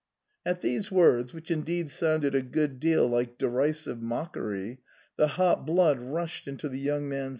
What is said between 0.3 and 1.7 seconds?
At these words, which